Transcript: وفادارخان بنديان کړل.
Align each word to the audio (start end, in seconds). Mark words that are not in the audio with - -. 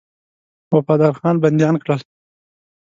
وفادارخان 0.73 1.35
بنديان 1.43 1.75
کړل. 1.83 2.01